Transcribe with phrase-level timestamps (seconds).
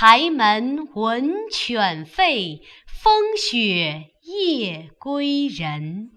[0.00, 6.12] 柴门闻犬吠，风雪夜归人。